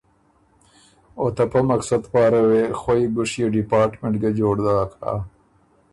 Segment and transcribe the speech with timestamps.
[1.19, 5.15] او ته پۀ مقصد پاره وې خوئ ګشيې ډیپارټمنټ ګۀ جوړ داک هۀ